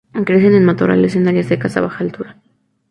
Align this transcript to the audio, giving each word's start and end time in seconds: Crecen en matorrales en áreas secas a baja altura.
Crecen 0.25 0.55
en 0.55 0.65
matorrales 0.65 1.15
en 1.15 1.27
áreas 1.27 1.45
secas 1.45 1.77
a 1.77 1.81
baja 1.81 1.99
altura. 2.03 2.41